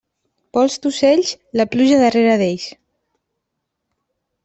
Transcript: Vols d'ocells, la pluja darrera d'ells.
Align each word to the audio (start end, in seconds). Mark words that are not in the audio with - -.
Vols 0.57 0.77
d'ocells, 0.85 1.35
la 1.63 1.67
pluja 1.77 2.01
darrera 2.07 2.35
d'ells. 2.45 2.69